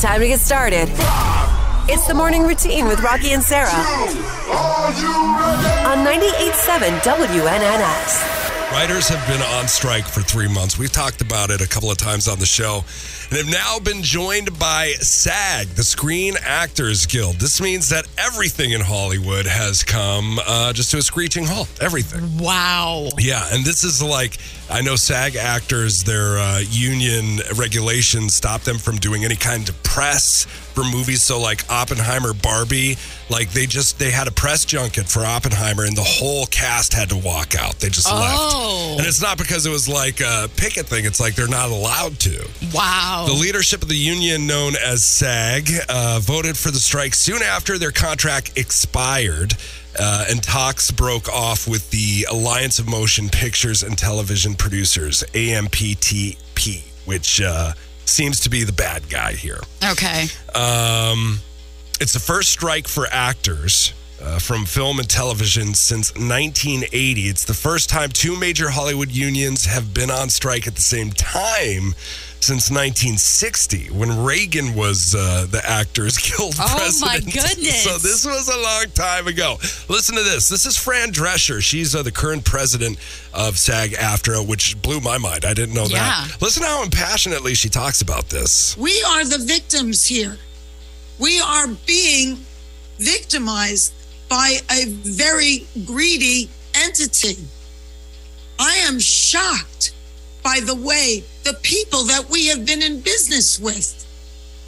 [0.00, 0.90] Time to get started.
[1.88, 3.70] It's the morning routine with Rocki and Sarah
[5.86, 8.45] on 98.7 WNNS.
[8.72, 10.76] Writers have been on strike for three months.
[10.76, 12.84] We've talked about it a couple of times on the show
[13.30, 17.36] and have now been joined by SAG, the Screen Actors Guild.
[17.36, 21.68] This means that everything in Hollywood has come uh, just to a screeching halt.
[21.80, 22.38] Everything.
[22.38, 23.08] Wow.
[23.18, 24.36] Yeah, and this is like
[24.68, 29.80] I know SAG actors, their uh, union regulations stop them from doing any kind of
[29.84, 30.46] press
[30.76, 31.22] for movies.
[31.22, 32.96] So like Oppenheimer, Barbie,
[33.30, 37.08] like they just they had a press junket for Oppenheimer, and the whole cast had
[37.08, 37.80] to walk out.
[37.80, 38.14] They just Oh.
[38.14, 41.06] left, and it's not because it was like a picket thing.
[41.06, 42.46] It's like they're not allowed to.
[42.72, 43.24] Wow.
[43.26, 47.78] The leadership of the union, known as SAG, uh, voted for the strike soon after
[47.78, 49.54] their contract expired.
[49.98, 56.82] Uh, and talks broke off with the Alliance of Motion Pictures and Television Producers, AMPTP,
[57.06, 57.72] which uh,
[58.08, 59.60] seems to be the bad guy here.
[59.84, 60.26] okay.
[60.54, 61.40] Um,
[62.00, 67.22] it's the first strike for actors uh, from film and television since 1980.
[67.28, 71.10] It's the first time two major Hollywood unions have been on strike at the same
[71.10, 71.94] time
[72.40, 76.66] since 1960 when Reagan was uh, the Actors Guild Oh,
[77.00, 77.34] my president.
[77.34, 77.82] goodness.
[77.82, 79.56] So this was a long time ago.
[79.88, 80.48] Listen to this.
[80.48, 81.60] This is Fran Drescher.
[81.60, 82.98] She's uh, the current president
[83.34, 85.44] of SAG-AFTRA, which blew my mind.
[85.44, 85.98] I didn't know Yeah.
[86.28, 86.36] that.
[86.40, 88.76] Listen how impassionately she talks about this.
[88.76, 90.36] We are the victims here.
[91.18, 92.38] We are being
[92.98, 93.92] victimized
[94.28, 97.36] by a very greedy entity.
[98.58, 99.92] I am shocked
[100.46, 104.06] by the way the people that we have been in business with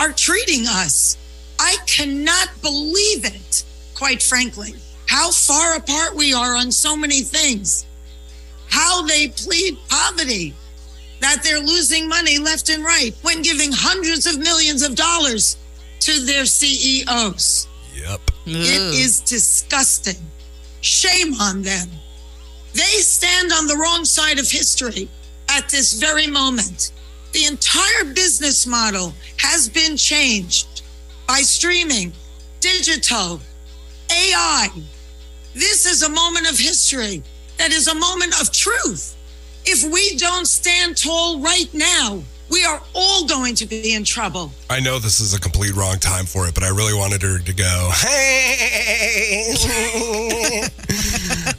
[0.00, 1.16] are treating us.
[1.60, 4.74] I cannot believe it, quite frankly,
[5.06, 7.86] how far apart we are on so many things,
[8.68, 10.52] how they plead poverty
[11.20, 15.58] that they're losing money left and right when giving hundreds of millions of dollars
[16.00, 17.68] to their CEOs.
[17.94, 18.20] Yep.
[18.46, 20.22] It is disgusting.
[20.80, 21.88] Shame on them.
[22.72, 25.08] They stand on the wrong side of history
[25.58, 26.92] at this very moment.
[27.32, 30.82] The entire business model has been changed
[31.26, 32.12] by streaming,
[32.60, 33.40] digital,
[34.10, 34.68] AI.
[35.54, 37.22] This is a moment of history
[37.58, 39.16] that is a moment of truth.
[39.64, 44.52] If we don't stand tall right now, we are all going to be in trouble.
[44.70, 47.38] I know this is a complete wrong time for it, but I really wanted her
[47.38, 49.54] to go, hey.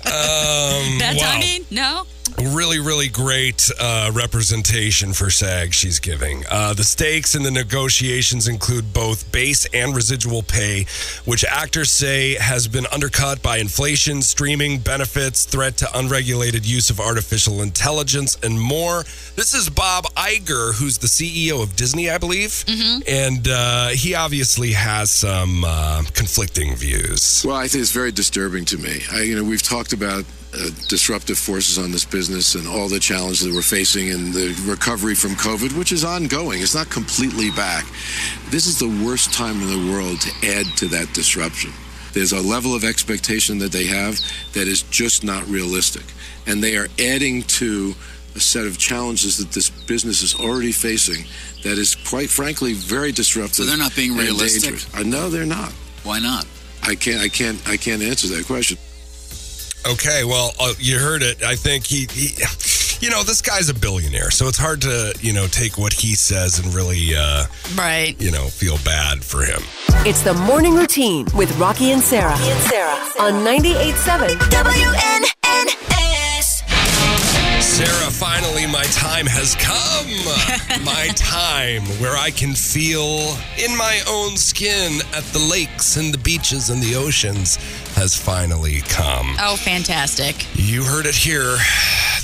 [0.06, 1.32] um, Bad wow.
[1.32, 1.66] timing?
[1.72, 2.06] No?
[2.38, 6.46] Really, really great uh, representation for SAG she's giving.
[6.50, 10.86] Uh, the stakes in the negotiations include both base and residual pay,
[11.26, 17.02] which actors say has been undercut by inflation, streaming benefits, threat to unregulated use of
[17.02, 19.04] artificial intelligence, and more.
[19.36, 22.64] This is Bob Iger, who's the CEO of Disney, I believe.
[23.08, 27.44] And uh, he obviously has some uh, conflicting views.
[27.46, 29.02] Well, I think it's very disturbing to me.
[29.12, 33.00] I, you know, we've talked about uh, disruptive forces on this business and all the
[33.00, 36.62] challenges that we're facing and the recovery from COVID, which is ongoing.
[36.62, 37.86] It's not completely back.
[38.50, 41.72] This is the worst time in the world to add to that disruption.
[42.14, 44.20] There's a level of expectation that they have
[44.54, 46.06] that is just not realistic.
[46.48, 47.94] And they are adding to
[48.36, 51.26] a set of challenges that this business is already facing
[51.64, 53.56] that is, quite frankly, very disruptive.
[53.56, 54.64] So they're not being and realistic?
[54.64, 54.94] dangerous.
[54.96, 55.72] Uh, no, they're not.
[56.04, 56.46] Why not?
[56.84, 57.22] I can't.
[57.22, 57.60] I can't.
[57.68, 58.78] I can't answer that question.
[59.90, 61.42] Okay, well, uh, you heard it.
[61.44, 62.36] I think he, he,
[63.00, 66.16] you know, this guy's a billionaire, so it's hard to, you know, take what he
[66.16, 67.46] says and really, uh,
[67.76, 68.16] Right.
[68.22, 69.62] you know, feel bad for him.
[70.06, 72.34] It's the morning routine with Rocki and Sarah,
[73.20, 75.39] on 98.7 WNNS.
[78.72, 80.84] My time has come.
[80.86, 86.18] my time where I can feel in my own skin at the lakes and the
[86.20, 87.56] beaches and the oceans
[87.96, 89.36] has finally come.
[89.40, 90.46] Oh, fantastic.
[90.54, 91.58] You heard it here.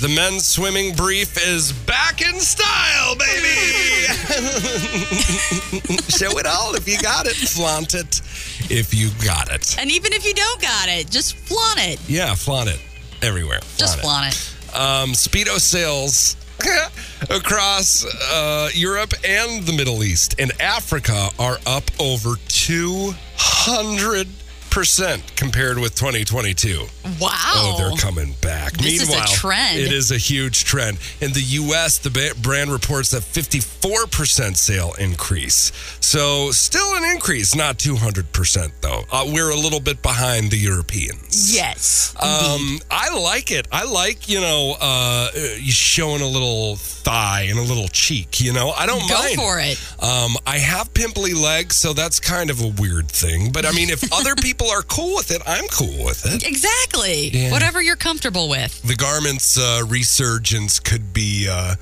[0.02, 4.06] The men's swimming brief is back in style, baby.
[6.10, 7.36] Show it all if you got it.
[7.36, 8.22] Flaunt it
[8.70, 9.78] if you got it.
[9.80, 12.00] And even if you don't got it, just flaunt it.
[12.08, 12.80] Yeah, flaunt it
[13.22, 13.60] everywhere.
[13.78, 14.34] Just Flaunt it.
[14.36, 14.55] it.
[14.76, 16.36] Um, Speedo sales
[17.30, 24.45] across uh, Europe and the Middle East and Africa are up over 200%.
[24.76, 26.86] 6% compared with 2022.
[27.20, 27.30] Wow.
[27.32, 28.74] Oh, they're coming back.
[28.74, 29.80] This is a Meanwhile, trend.
[29.80, 30.98] it is a huge trend.
[31.22, 35.72] In the U.S., the brand reports a 54% sale increase.
[36.02, 39.04] So, still an increase, not 200%, though.
[39.10, 41.56] Uh, we're a little bit behind the Europeans.
[41.56, 42.14] Yes.
[42.22, 43.68] Um, I like it.
[43.72, 45.30] I like, you know, uh,
[45.64, 48.72] showing a little thigh and a little cheek, you know?
[48.72, 49.38] I don't Go mind.
[49.38, 49.80] Go for it.
[50.04, 53.52] Um, I have pimply legs, so that's kind of a weird thing.
[53.54, 56.48] But I mean, if other people are cool with it, I'm cool with it.
[56.48, 57.30] Exactly.
[57.30, 57.52] Yeah.
[57.52, 58.82] Whatever you're comfortable with.
[58.84, 61.76] The garment's uh, resurgence could be uh,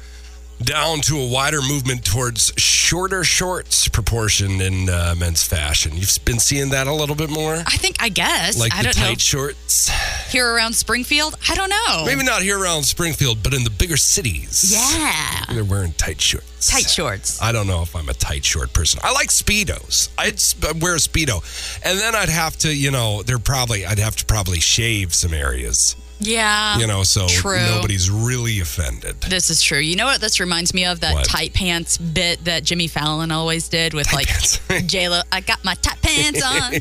[0.61, 5.91] down to a wider movement towards shorter shorts proportion in uh, men's fashion.
[5.95, 7.55] You've been seeing that a little bit more?
[7.55, 8.59] I think, I guess.
[8.59, 9.17] Like I the don't tight know.
[9.17, 9.89] shorts?
[10.31, 11.35] Here around Springfield?
[11.49, 12.05] I don't know.
[12.05, 14.71] Maybe not here around Springfield, but in the bigger cities.
[14.73, 15.45] Yeah.
[15.53, 16.67] They're wearing tight shorts.
[16.69, 17.41] Tight shorts.
[17.41, 18.99] I don't know if I'm a tight short person.
[19.03, 20.09] I like speedos.
[20.17, 21.43] I'd sp- wear a speedo,
[21.83, 25.33] and then I'd have to, you know, they're probably I'd have to probably shave some
[25.33, 26.77] areas, yeah.
[26.77, 27.59] You know, so true.
[27.59, 29.21] nobody's really offended.
[29.21, 29.79] This is true.
[29.79, 31.01] You know what this reminds me of?
[31.01, 31.25] That what?
[31.25, 35.21] tight pants bit that Jimmy Fallon always did with tight like J Lo.
[35.31, 36.71] I got my tight pants on.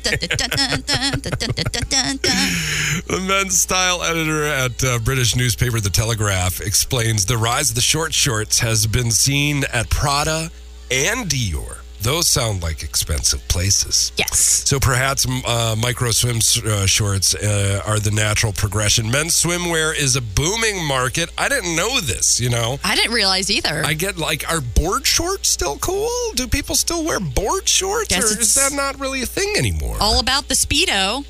[3.06, 7.82] the men's style editor at uh, British newspaper The Telegraph explains the rise of the
[7.82, 10.50] short shorts has been seen at Prada
[10.90, 11.81] and Dior.
[12.02, 14.10] Those sound like expensive places.
[14.16, 14.38] Yes.
[14.69, 19.10] So perhaps uh, micro swim uh, shorts uh, are the natural progression.
[19.10, 21.31] Men's swimwear is a booming market.
[21.38, 22.78] I didn't know this, you know.
[22.82, 23.82] I didn't realize either.
[23.84, 26.08] I get like, are board shorts still cool?
[26.34, 28.08] Do people still wear board shorts?
[28.08, 29.96] Guess or is that not really a thing anymore?
[30.00, 31.25] all about the speedo,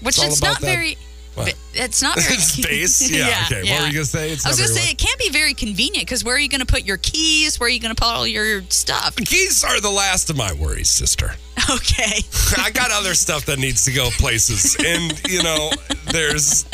[0.00, 0.96] which It's it's not that- very.
[1.34, 1.54] What?
[1.72, 3.10] It's not very Space?
[3.14, 3.62] Yeah, okay.
[3.70, 4.30] What were you gonna say?
[4.32, 6.48] It's I was going to say it can't be very convenient because where are you
[6.48, 7.58] going to put your keys?
[7.58, 9.16] Where are you going to put all your stuff?
[9.16, 11.34] Keys are the last of my worries, sister.
[11.70, 12.20] Okay.
[12.58, 15.70] I got other stuff that needs to go places, and you know,
[16.12, 16.66] there's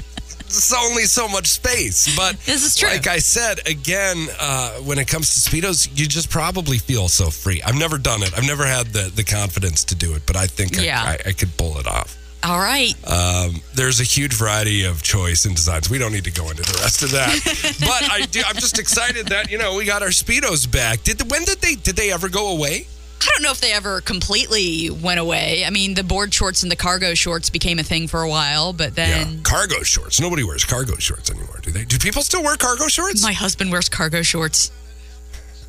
[0.46, 2.16] it's only so much space.
[2.16, 2.88] But This is true.
[2.88, 7.30] Like I said, again, uh, when it comes to speedos, you just probably feel so
[7.30, 7.62] free.
[7.62, 8.32] I've never done it.
[8.36, 11.02] I've never had the the confidence to do it, but I think I- Yeah.
[11.02, 12.16] I, I could pull it off.
[12.42, 12.94] All right.
[13.06, 15.90] Um, there's a huge variety of choice and designs.
[15.90, 17.38] We don't need to go into the rest of that,
[17.80, 18.42] but I do.
[18.46, 21.02] I'm just excited that you know we got our speedos back.
[21.02, 22.86] Did when did they did they ever go away?
[23.20, 25.64] I don't know if they ever completely went away.
[25.66, 28.72] I mean, the board shorts and the cargo shorts became a thing for a while,
[28.72, 30.18] but then cargo shorts.
[30.18, 31.84] Nobody wears cargo shorts anymore, do they?
[31.84, 33.22] Do people still wear cargo shorts?
[33.22, 34.72] my husband wears cargo shorts.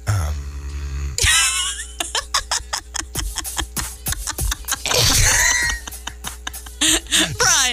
[0.06, 0.34] Brian.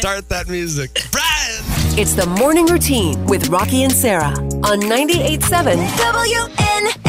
[0.00, 1.62] Start that music, Brian.
[1.98, 4.28] It's the morning routine with Rocki and Sarah
[4.62, 5.76] on 98.7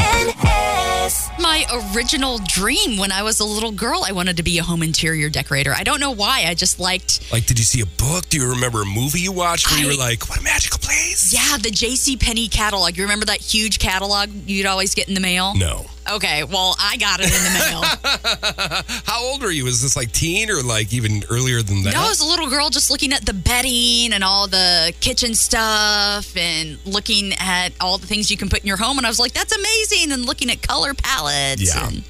[0.00, 1.40] WNNS.
[1.40, 1.64] My
[1.94, 5.28] original dream when I was a little girl, I wanted to be a home interior
[5.30, 5.72] decorator.
[5.72, 6.44] I don't know why.
[6.48, 8.28] I just liked, Like, did you see a book?
[8.28, 11.32] Do you remember a movie you watched where you were like, "What a magical place"?
[11.32, 12.16] yeah, the J.C.
[12.16, 12.96] Penney catalog.
[12.96, 15.54] You remember that huge catalog you'd always get in the mail?
[15.54, 15.86] No.
[16.12, 19.02] Okay, well, I got it in the mail.
[19.06, 19.64] How old were you?
[19.64, 21.94] Was this like teen or like even earlier than that?
[21.94, 25.34] No, I was a little girl just looking at the bedding and all the kitchen
[25.34, 28.98] stuff and looking at all the things you can put in your home.
[28.98, 30.12] And I was like, that's amazing.
[30.12, 31.74] And looking at color palettes.
[31.74, 31.88] Yeah.
[31.88, 32.04] And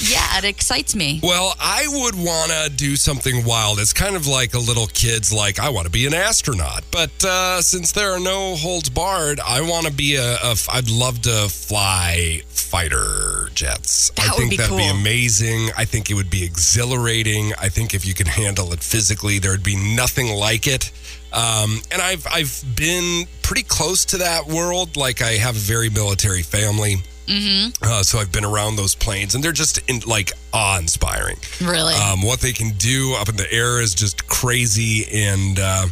[0.00, 1.20] yeah, it excites me.
[1.22, 3.78] Well, I would want to do something wild.
[3.78, 6.84] It's kind of like a little kid's like, I want to be an astronaut.
[6.90, 10.56] But uh, since there are no holds barred, I want to be a, a.
[10.72, 14.10] I'd love to fly fighter jets.
[14.16, 15.70] I That would think be that'd be amazing.
[15.76, 17.52] I think it would be exhilarating.
[17.58, 20.92] I think if you can handle it physically, there'd be nothing like it.
[21.32, 24.96] Um, and I've I've been pretty close to that world.
[24.96, 26.96] Like I have a very military family.
[27.82, 31.36] Uh, so I've been around those planes, and they're just in, like awe-inspiring.
[31.60, 31.94] Really?
[31.94, 35.86] Um, what they can do up in the air is just crazy, and uh,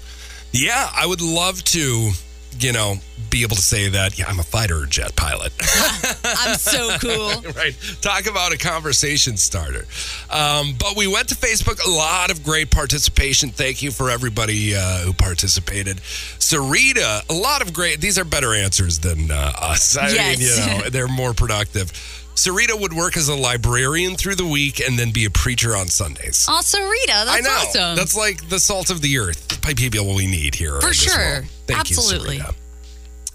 [0.53, 2.11] yeah, I would love to,
[2.61, 2.97] you know,
[3.31, 4.19] be able to say that.
[4.19, 5.53] Yeah, I'm a fighter jet pilot.
[6.25, 7.53] I'm so cool.
[7.57, 7.77] right.
[8.01, 9.85] Talk about a conversation starter.
[10.31, 11.85] Um, but we went to Facebook.
[11.87, 13.51] A lot of great participation.
[13.51, 15.99] Thank you for everybody uh, who participated.
[15.99, 18.01] Sarita, a lot of great.
[18.01, 19.97] These are better answers than uh, us.
[19.97, 20.39] I Yes.
[20.39, 21.93] mean, you know, they're more productive.
[22.39, 25.89] Sarita would work as a librarian through the week and then be a preacher on
[25.89, 26.47] Sundays.
[26.49, 27.51] Also, Rita, that's I know.
[27.51, 27.97] awesome.
[27.97, 29.61] That's like the salt of the earth.
[29.77, 30.81] People we need here.
[30.81, 31.43] For sure.
[31.67, 32.37] Thank Absolutely.
[32.37, 32.55] You, Sarita.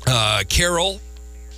[0.08, 1.02] Uh, Carol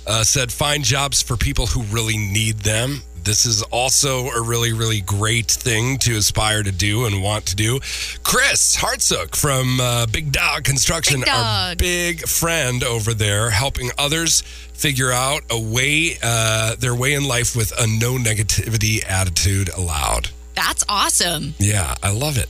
[0.08, 3.00] uh, said, find jobs for people who really need them.
[3.26, 7.56] This is also a really, really great thing to aspire to do and want to
[7.56, 7.80] do.
[8.22, 14.42] Chris Hartsook from uh, Big Dog Construction, Big our big friend over there, helping others
[14.74, 20.30] figure out a way, uh, their way in life with a no negativity attitude allowed.
[20.54, 21.54] that's awesome.
[21.58, 22.48] Yeah, I love it.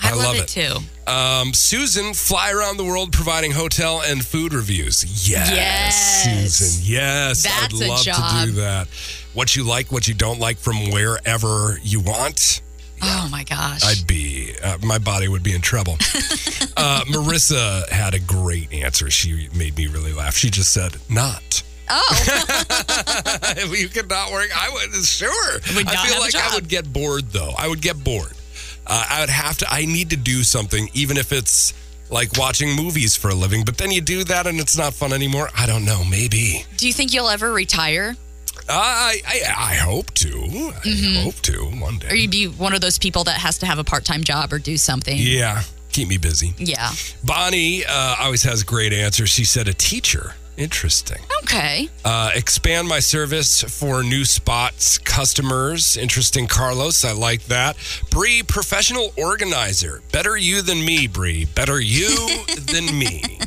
[0.00, 0.68] I, I love, love it, it.
[0.68, 1.10] too.
[1.10, 5.28] Um, Susan, fly around the world providing hotel and food reviews.
[5.28, 6.50] Yes, Yes.
[6.58, 6.84] Susan.
[6.92, 8.86] Yes, That's I'd a love to do that.
[9.38, 12.60] What you like, what you don't like from wherever you want.
[13.00, 13.84] Oh my gosh.
[13.84, 15.92] I'd be, uh, my body would be in trouble.
[16.76, 19.08] uh, Marissa had a great answer.
[19.10, 20.34] She made me really laugh.
[20.34, 21.62] She just said, not.
[21.88, 22.24] oh,
[23.56, 25.52] if you could not work, I would, sure.
[25.76, 27.52] Would I feel like I would get bored, though.
[27.56, 28.32] I would get bored.
[28.88, 31.74] Uh, I would have to, I need to do something, even if it's
[32.10, 33.64] like watching movies for a living.
[33.64, 35.48] But then you do that and it's not fun anymore.
[35.56, 36.02] I don't know.
[36.02, 36.66] Maybe.
[36.76, 38.16] do you think you'll ever retire?
[38.68, 39.40] I, I,
[39.72, 40.72] I hope to.
[40.84, 42.08] I hope to one day.
[42.10, 44.52] Or you'd be one of those people that has to have a part time job
[44.52, 45.16] or do something?
[45.18, 45.62] yeah.
[45.90, 46.54] Keep me busy.
[46.58, 46.90] Yeah.
[47.24, 49.30] Bonnie uh, always has great answers.
[49.30, 50.34] She said a teacher.
[50.56, 51.18] Interesting.
[51.42, 51.88] Okay.
[52.04, 55.96] Uh, expand my service for new spots, customers.
[55.96, 57.04] Interesting, Carlos.
[57.04, 57.76] I like that.
[58.10, 60.02] Bree, professional organizer.
[60.12, 61.46] Better you than me, Bree.
[61.46, 63.40] Better you than me.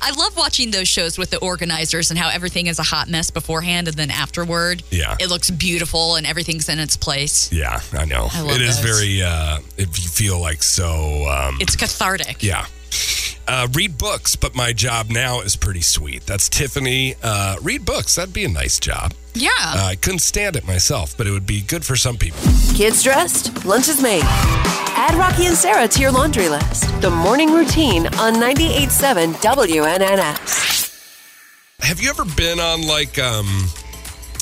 [0.00, 3.30] I love watching those shows with the organizers and how everything is a hot mess
[3.30, 4.82] beforehand and then afterward.
[4.90, 5.16] Yeah.
[5.20, 7.52] It looks beautiful and everything's in its place.
[7.52, 8.28] Yeah, I know.
[8.32, 8.98] I love it is those.
[9.00, 9.22] very.
[9.22, 11.26] Uh, if you feel like so.
[11.28, 12.42] Um, It's cathartic.
[12.42, 12.66] yeah.
[13.46, 16.24] Uh, read books, but my job now is pretty sweet.
[16.26, 17.14] That's Tiffany.
[17.22, 18.16] Uh, read books.
[18.16, 19.14] That'd be a nice job.
[19.34, 19.50] Yeah.
[19.58, 22.40] Uh, I couldn't stand it myself, but it would be good for some people.
[22.74, 23.64] Kids dressed?
[23.64, 24.22] Lunch is made.
[24.24, 26.84] Add Rocki and Sarah to your laundry list.
[27.00, 30.80] The morning routine on 98.7 WNNS.
[31.80, 33.46] Have you ever been on like um,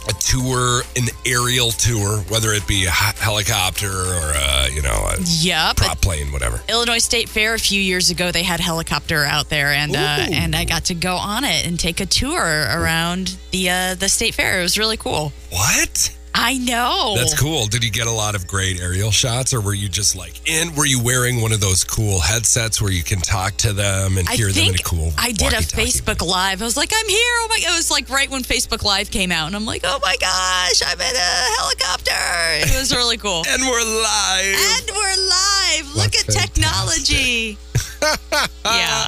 [0.08, 5.16] a tour, an aerial tour, whether it be a helicopter or uh, you know a
[5.20, 5.76] yep.
[5.76, 6.60] prop plane, whatever?
[6.68, 10.54] Illinois State Fair a few years ago, they had helicopter out there, and uh, and
[10.54, 14.34] I got to go on it and take a tour around the uh, the state
[14.34, 14.60] fair.
[14.60, 15.32] It was really cool.
[15.50, 16.16] What?
[16.34, 17.14] I know.
[17.16, 17.66] That's cool.
[17.66, 20.74] Did you get a lot of great aerial shots, or were you just like in?
[20.74, 24.28] Were you wearing one of those cool headsets where you can talk to them and
[24.28, 25.12] I hear them in a cool?
[25.18, 25.56] I did a?
[25.56, 26.62] Facebook Live.
[26.62, 27.18] I was like, I'm here.
[27.18, 27.58] Oh my!
[27.60, 30.82] It was like right when Facebook Live came out, and I'm like, oh my gosh,
[30.86, 32.74] I'm in a helicopter.
[32.74, 33.42] It was really cool.
[33.48, 34.56] and we're live.
[34.78, 35.96] and we're live.
[35.96, 37.58] Look That's at technology.
[38.64, 39.06] yeah.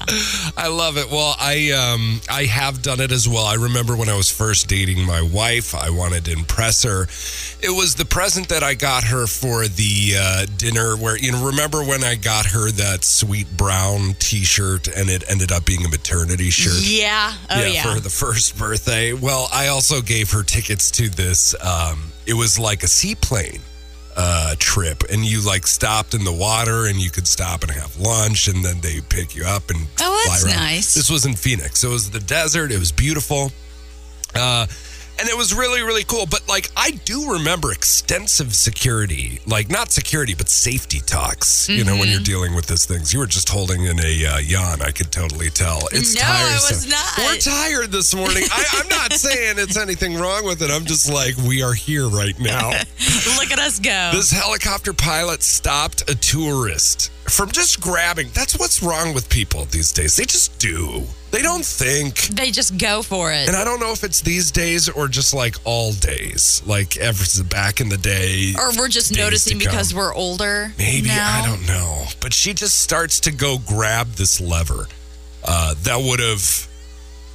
[0.56, 1.10] I love it.
[1.10, 3.44] Well, I um I have done it as well.
[3.44, 7.02] I remember when I was first dating my wife, I wanted to impress her.
[7.62, 11.46] It was the present that I got her for the uh, dinner where you know
[11.46, 15.88] remember when I got her that sweet brown t-shirt and it ended up being a
[15.88, 16.82] maternity shirt.
[16.82, 17.32] Yeah.
[17.50, 17.82] Oh yeah.
[17.82, 19.12] for the first birthday.
[19.12, 21.54] Well, I also gave her tickets to this.
[21.62, 23.60] Um, it was like a seaplane
[24.16, 27.96] uh, trip, and you like stopped in the water, and you could stop and have
[27.96, 30.94] lunch, and then they pick you up and Oh, that's nice.
[30.94, 32.70] This was in Phoenix, so it was the desert.
[32.72, 33.50] It was beautiful.
[34.34, 34.66] Uh,
[35.18, 36.26] and it was really, really cool.
[36.26, 41.68] But like, I do remember extensive security, like not security, but safety talks.
[41.68, 42.10] You know, when Mm-hmm.
[42.12, 44.82] you're dealing with these things, you were just holding in a uh, yawn.
[44.82, 45.86] I could totally tell.
[45.92, 46.76] It's No, I tiresome.
[46.76, 47.18] was not.
[47.18, 48.42] We're tired this morning.
[48.50, 50.70] I, I'm not saying it's anything wrong with it.
[50.70, 52.68] I'm just like, we are here right now.
[53.36, 54.10] Look at us go.
[54.12, 58.28] This helicopter pilot stopped a tourist from just grabbing.
[58.34, 60.16] That's what's wrong with people these days.
[60.16, 61.04] They just do.
[61.30, 62.16] They don't think.
[62.36, 63.48] they just go for it.
[63.48, 67.24] And I don't know if it's these days or just like all days, like ever
[67.44, 68.52] back in the day.
[68.58, 70.72] or we're just noticing because we're older.
[70.78, 71.42] Maybe now.
[71.42, 74.86] I don't know, but she just starts to go grab this lever
[75.44, 76.68] uh, that would have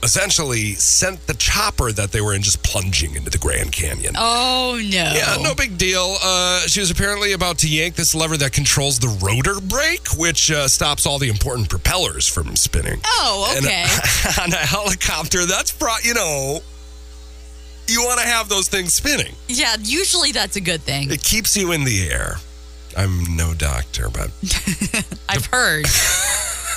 [0.04, 4.14] essentially sent the chopper that they were in just plunging into the Grand Canyon.
[4.18, 4.82] Oh no.
[5.14, 6.16] Yeah, no big deal.
[6.24, 10.52] Uh, she was apparently about to yank this lever that controls the rotor brake, which
[10.52, 13.00] uh, stops all the important propellers from spinning.
[13.06, 13.86] Oh, And okay.
[14.42, 16.60] on a helicopter, that's pro- you know,
[17.88, 19.34] you want to have those things spinning.
[19.48, 21.10] yeah, usually that's a good thing.
[21.10, 22.36] It keeps you in the air.
[22.96, 24.30] I'm no doctor, but
[25.30, 25.86] I've heard.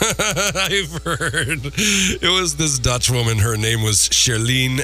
[0.55, 3.39] I've heard it was this Dutch woman.
[3.39, 4.81] Her name was Charlene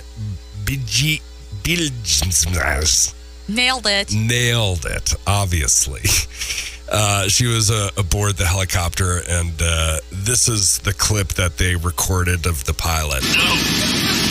[0.64, 1.20] Bidji
[1.62, 3.14] Biljensmaas.
[3.48, 4.12] Nailed it.
[4.12, 6.02] Nailed it, obviously.
[6.90, 11.74] Uh, she was uh, aboard the helicopter, and uh, this is the clip that they
[11.76, 13.22] recorded of the pilot.
[13.22, 13.44] No,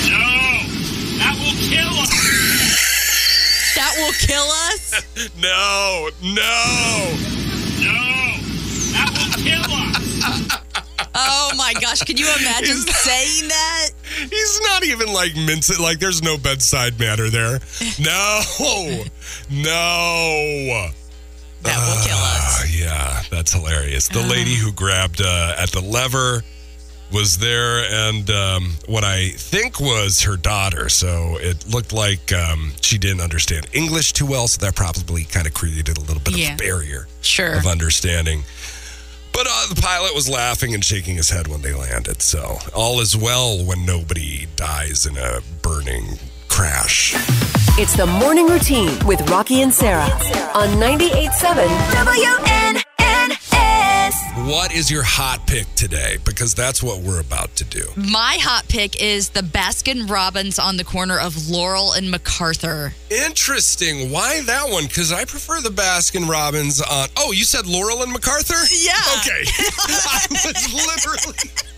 [0.10, 0.27] no,
[1.20, 2.12] that will kill us.
[3.75, 4.84] That will kill us.
[5.42, 6.32] No, no.
[7.82, 7.98] No,
[8.94, 9.85] that will kill us.
[11.18, 12.02] Oh my gosh.
[12.04, 13.90] Can you imagine saying that?
[14.30, 15.82] He's not even like mincing.
[15.82, 17.60] Like, there's no bedside manner there.
[18.00, 18.42] No,
[19.50, 20.90] no.
[21.64, 22.62] That will kill us.
[22.64, 24.08] Uh, yeah, that's hilarious.
[24.10, 26.44] The lady who grabbed uh, at the lever
[27.12, 30.90] was there, and um, what I think was her daughter.
[30.90, 35.48] So it looked like um, she didn't understand English too well, so that probably kind
[35.48, 36.50] of created a little bit Yeah.
[36.50, 37.54] of a barrier Sure.
[37.56, 38.44] of understanding.
[39.36, 42.22] But uh, the pilot was laughing and shaking his head when they landed.
[42.22, 47.13] So all is well when nobody dies in a burning crash.
[47.77, 50.10] It's the morning routine with Rocki and Sarah
[50.56, 52.95] on 98.7 WNNS.
[54.36, 56.18] What is your hot pick today?
[56.25, 57.86] Because that's what we're about to do.
[57.96, 62.94] My hot pick is the Baskin Robbins on the corner of Laurel and MacArthur.
[63.10, 64.12] Interesting.
[64.12, 64.88] Why that one?
[64.88, 67.08] Because I prefer the Baskin Robbins on.
[67.15, 68.62] Oh, you said Laurel and MacArthur?
[68.75, 69.00] Yeah.
[69.20, 69.46] Okay.
[69.48, 70.74] I was
[71.24, 71.75] literally.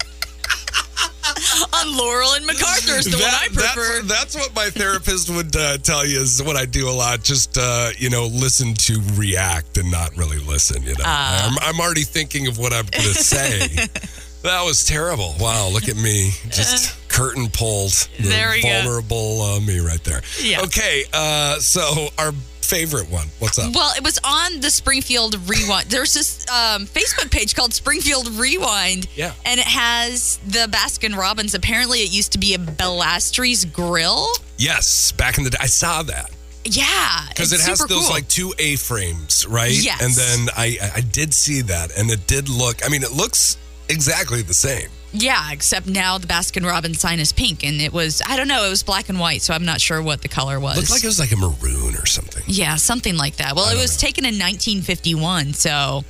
[1.73, 4.01] On Laurel and MacArthur is the one I prefer.
[4.03, 7.23] That's, that's what my therapist would uh, tell you is what I do a lot.
[7.23, 11.03] Just, uh, you know, listen to react and not really listen, you know.
[11.05, 11.49] Ah.
[11.49, 13.67] I'm, I'm already thinking of what I'm going to say.
[14.43, 15.35] that was terrible.
[15.39, 16.31] Wow, look at me.
[16.49, 18.07] Just curtain pulls.
[18.17, 18.69] The There we go.
[18.69, 20.21] vulnerable uh, me right there.
[20.41, 20.62] Yeah.
[20.62, 22.31] Okay, uh, so our
[22.62, 23.27] favorite one.
[23.39, 23.74] What's up?
[23.74, 25.89] Well, it was on the Springfield Rewind.
[25.89, 29.07] There's this um, Facebook page called Springfield Rewind.
[29.15, 29.33] Yeah.
[29.45, 31.55] And it has the Baskin Robbins.
[31.55, 34.27] Apparently, it used to be a Belastries grill.
[34.57, 35.57] Yes, back in the day.
[35.59, 36.29] I saw that.
[36.65, 37.25] Yeah.
[37.29, 38.09] Because it has those cool.
[38.09, 39.71] like two A frames, right?
[39.71, 40.01] Yes.
[40.01, 42.86] And then I I did see that, and it did look.
[42.86, 43.57] I mean, it looks
[43.89, 44.89] exactly the same.
[45.13, 48.65] Yeah, except now the Baskin Robbins sign is pink, and it was I don't know,
[48.65, 50.77] it was black and white, so I'm not sure what the color was.
[50.77, 52.44] Looked like it was like a maroon or something.
[52.48, 53.56] yeah, something like that.
[53.56, 56.03] Well, it was taken in 1951, so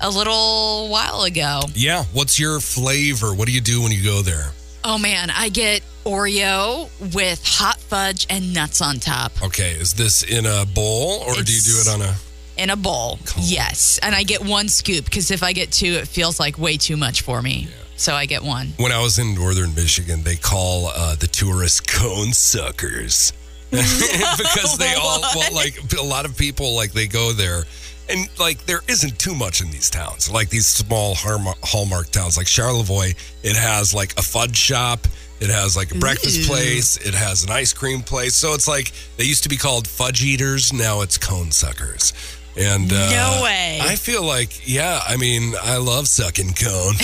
[0.00, 1.60] a little while ago.
[1.74, 2.04] Yeah.
[2.12, 3.34] What's your flavor?
[3.34, 4.52] What do you do when you go there?
[4.82, 10.22] Oh man, I get Oreo with hot fudge and nuts on top Okay, is this
[10.22, 12.14] in a bowl or do you do it on a?
[12.60, 13.18] In a bowl.
[13.38, 16.76] Yes, and I get one scoop because if I get two, it feels like way
[16.76, 17.68] too much for me.
[17.96, 18.68] So I get one.
[18.76, 23.32] When I was in northern Michigan, they call uh, the tourists cone suckers
[23.70, 27.64] because they all well, like a lot of people like they go there.
[28.08, 32.36] And like there isn't too much in these towns, like these small Hallmark, Hallmark towns,
[32.36, 33.12] like Charlevoix.
[33.42, 35.06] It has like a fudge shop,
[35.40, 38.34] it has like a breakfast place, it has an ice cream place.
[38.34, 42.12] So it's like they used to be called fudge eaters, now it's cone suckers.
[42.60, 43.78] And uh, No way.
[43.82, 46.94] I feel like, yeah, I mean, I love sucking cone.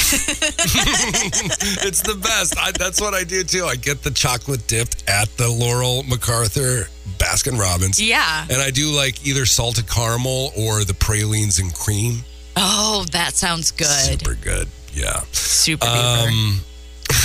[1.83, 2.59] it's the best.
[2.59, 3.65] I, that's what I do too.
[3.65, 7.99] I get the chocolate dipped at the Laurel MacArthur Baskin Robbins.
[8.01, 8.47] Yeah.
[8.51, 12.23] And I do like either salted caramel or the pralines and cream.
[12.57, 13.87] Oh, that sounds good.
[13.87, 14.69] Super good.
[14.93, 15.21] Yeah.
[15.33, 15.87] Super.
[15.87, 16.61] Um,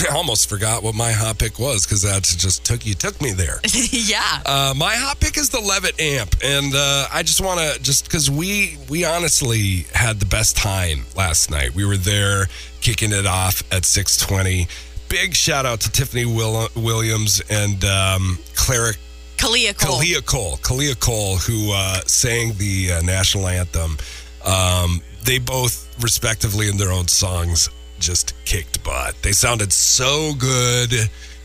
[0.09, 3.31] I almost forgot what my hot pick was because that just took you took me
[3.31, 3.59] there.
[3.91, 4.41] yeah.
[4.45, 8.05] Uh, my hot pick is the Levitt amp, and uh, I just want to just
[8.05, 11.75] because we we honestly had the best time last night.
[11.75, 12.47] We were there
[12.81, 14.67] kicking it off at six twenty.
[15.09, 18.93] Big shout out to Tiffany Will- Williams and um, Clara
[19.37, 19.99] Kalia Cole.
[19.99, 23.97] Kalia Cole, Kalia Cole, who uh, sang the uh, national anthem.
[24.45, 27.69] Um, they both, respectively, in their own songs,
[28.01, 29.15] just kicked butt.
[29.21, 30.91] They sounded so good,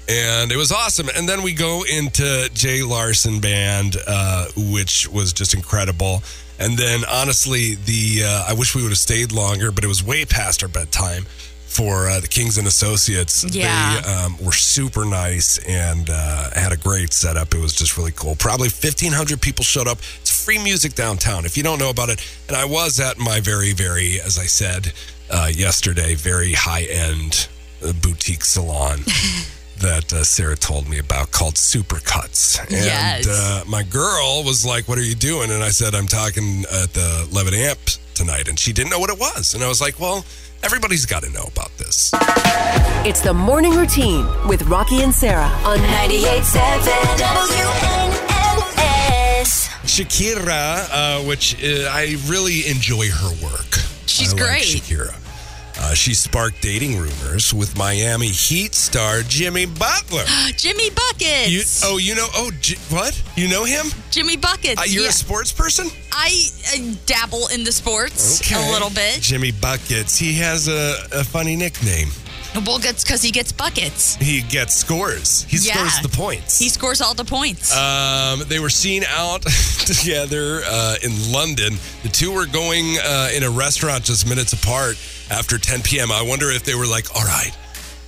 [0.09, 1.09] and it was awesome.
[1.15, 6.23] And then we go into Jay Larson Band, uh, which was just incredible.
[6.59, 10.03] And then, honestly, the uh, I wish we would have stayed longer, but it was
[10.03, 11.27] way past our bedtime
[11.67, 13.45] for uh, the Kings and Associates.
[13.45, 14.01] Yeah.
[14.01, 17.53] They um, were super nice and uh, had a great setup.
[17.53, 18.35] It was just really cool.
[18.35, 19.99] Probably 1,500 people showed up.
[20.23, 22.27] It's free music downtown if you don't know about it.
[22.49, 24.95] And I was at my very, very, as I said
[25.31, 27.49] uh, yesterday, very high end
[27.85, 29.01] uh, boutique salon.
[29.81, 32.59] That uh, Sarah told me about called Supercuts.
[32.63, 33.29] And Yes.
[33.29, 35.51] uh, my girl was like, What are you doing?
[35.51, 37.79] And I said, I'm talking at the Levitt Amp
[38.15, 38.49] tonight.
[38.49, 39.53] And she didn't know what it was.
[39.53, 40.25] And I was like, Well,
[40.63, 42.11] everybody's got to know about this.
[43.05, 46.57] It's the morning routine with Rocki and Sarah on 98.7
[48.47, 49.69] WNNS.
[49.85, 53.77] Shakira, uh, which uh, I really enjoy her work.
[54.07, 54.63] She's I like great.
[54.65, 55.23] Shakira.
[55.79, 60.25] Uh, she sparked dating rumors with Miami Heat star Jimmy Butler.
[60.57, 61.51] Jimmy Buckets.
[61.51, 62.27] You, oh, you know?
[62.35, 63.21] Oh, J- what?
[63.37, 63.85] You know him?
[64.11, 64.81] Jimmy Buckets.
[64.81, 65.11] Uh, you're yeah.
[65.11, 65.89] a sports person?
[66.13, 68.55] I uh, dabble in the sports Okay.
[68.57, 69.21] a little bit.
[69.21, 70.17] Jimmy Buckets.
[70.19, 72.09] He has a, a funny nickname.
[72.65, 74.17] Well, it's because he gets buckets.
[74.17, 75.43] He gets scores.
[75.45, 75.75] He Yeah.
[75.75, 76.59] scores the points.
[76.59, 77.75] He scores all the points.
[77.77, 79.43] Um, they were seen out
[79.87, 81.75] together uh, in London.
[82.03, 84.97] The two were going uh, in a restaurant just minutes apart
[85.31, 86.11] after 10 p.m.
[86.11, 87.53] I wonder if they were like, all right,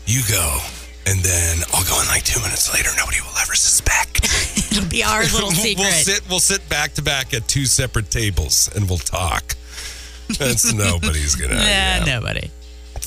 [0.07, 0.59] you go.
[1.07, 2.91] And then I'll go in like two minutes later.
[2.97, 4.25] Nobody will ever suspect.
[4.73, 5.79] It'll be our little secret.
[5.85, 6.29] We'll sit.
[6.29, 9.57] We'll sit back to back at two separate tables and we'll talk.
[10.39, 11.55] That's nobody's gonna.
[11.55, 12.05] Nah, yeah.
[12.07, 12.51] nobody.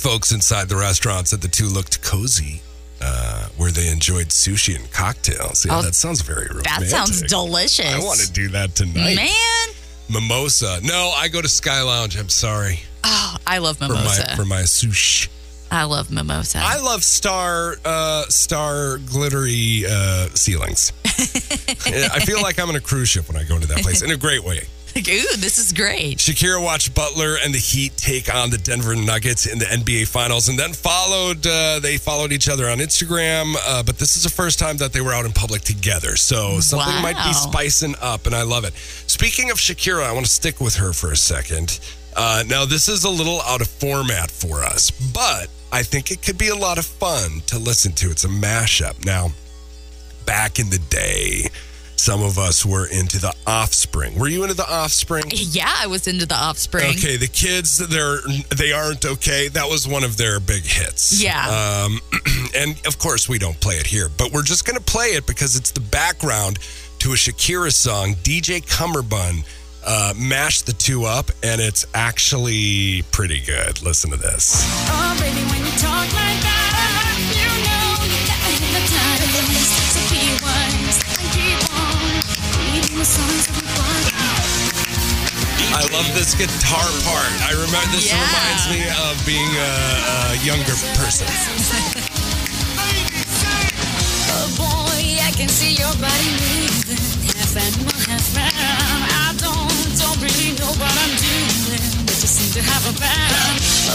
[0.02, 2.62] Folks inside the restaurant said the two looked cozy,
[3.02, 5.64] uh, where they enjoyed sushi and cocktails.
[5.64, 6.64] Yeah, Oh, that sounds very romantic.
[6.80, 7.86] That sounds delicious.
[7.86, 9.16] I want to do that tonight.
[9.16, 9.68] Man.
[10.10, 10.80] Mimosa.
[10.84, 12.18] No, I go to Sky Lounge.
[12.18, 12.80] I'm sorry.
[13.04, 14.26] Oh, I love for mimosa.
[14.30, 15.30] my for my sushi.
[15.70, 16.60] I love mimosa.
[16.62, 20.92] I love star uh, star glittery uh, ceilings.
[21.06, 24.10] I feel like I'm on a cruise ship when I go into that place in
[24.12, 24.62] a great way.
[24.98, 26.18] Ooh, this is great.
[26.18, 30.50] Shakira watched Butler and the Heat take on the Denver Nuggets in the NBA Finals,
[30.50, 31.46] and then followed.
[31.48, 34.94] Uh, they followed each other on Instagram, uh, but this is the first time that
[34.94, 36.16] they were out in public together.
[36.16, 38.74] So something might be spicing up, and I love it.
[39.08, 41.80] Speaking of Shakira, I want to stick with her for a second.
[42.16, 46.22] Uh, now, this is a little out of format for us, but I think it
[46.22, 48.12] could be a lot of fun to listen to.
[48.12, 49.06] It's a mashup.
[49.06, 49.30] Now,
[50.26, 51.50] back in the day,
[52.02, 54.18] some of us were into the Offspring.
[54.18, 55.26] Were you into the Offspring?
[55.30, 56.90] Yeah, I was into the offspring.
[56.98, 58.18] Okay, the kids they're
[58.56, 59.50] they aren't okay.
[59.50, 61.22] That was one of their big hits.
[61.22, 61.86] Yeah.
[61.86, 62.00] Um,
[62.56, 65.56] and of course we don't play it here, but we're just gonna play it because
[65.56, 66.58] it's the background
[67.00, 68.16] to a Shakira song.
[68.24, 69.44] DJ Cummerbund
[69.86, 73.82] uh, mashed the two up, and it's actually pretty good.
[73.84, 74.64] Listen to this.
[74.90, 75.42] Oh, baby,
[85.74, 87.34] I love this guitar part.
[87.42, 88.22] I remember this Yeah.
[88.22, 89.74] reminds me of being a,
[90.38, 91.26] a younger person.
[94.30, 97.02] Oh boy, I can see your body moving,
[97.34, 98.54] half animal, half man.
[98.54, 103.18] I don't, don't really know what I'm doing, but you seem to have a plan.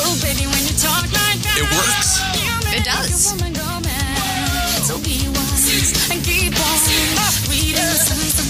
[0.03, 2.27] Oh baby, when you talk like that, It works.
[2.75, 3.31] It does.
[3.31, 4.83] a woman go mad.
[4.83, 6.75] So be wise and keep on
[7.47, 8.46] reading the signs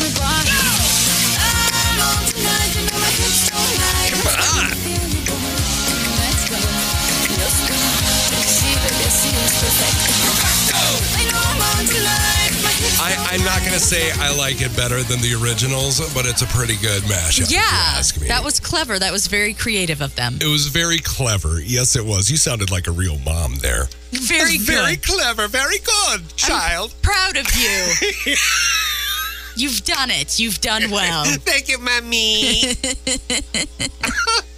[13.76, 16.46] I, I'm not gonna say I like it better than the originals, but it's a
[16.46, 17.50] pretty good mashup.
[17.52, 18.26] Yeah, ask me.
[18.28, 18.98] that was clever.
[18.98, 20.38] That was very creative of them.
[20.40, 21.60] It was very clever.
[21.60, 22.30] Yes, it was.
[22.30, 23.88] You sounded like a real mom there.
[24.12, 24.66] Very good.
[24.66, 25.46] Very clever.
[25.48, 26.94] Very good, child.
[27.02, 28.34] Proud of you.
[29.56, 30.38] You've done it.
[30.38, 31.24] You've done well.
[31.26, 32.62] Thank you, mommy.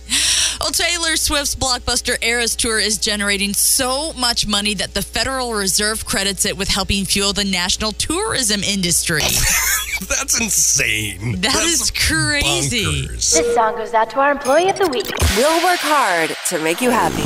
[0.60, 6.04] Well, Taylor Swift's blockbuster Eras Tour is generating so much money that the Federal Reserve
[6.04, 9.20] credits it with helping fuel the national tourism industry.
[10.08, 11.40] That's insane.
[11.40, 12.84] That That's is crazy.
[12.84, 13.34] bonkers.
[13.34, 15.10] This song goes out to our employee of the week.
[15.36, 17.22] We'll work hard to make you happy.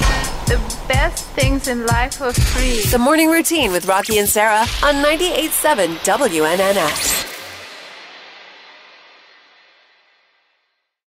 [0.47, 2.83] The best things in life are free.
[2.91, 7.32] The morning routine with Rocki and Sarah on 98.7 WNNS.